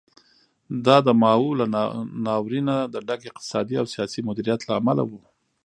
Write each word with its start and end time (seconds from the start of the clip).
دا 0.85 0.97
د 1.07 1.09
ماوو 1.21 1.57
له 1.59 1.65
ناورینه 2.25 2.75
د 2.93 2.95
ډک 3.07 3.21
اقتصادي 3.29 3.75
او 3.81 3.85
سیاسي 3.95 4.19
مدیریت 4.27 4.59
له 4.67 4.73
امله 4.79 5.03
و. 5.05 5.11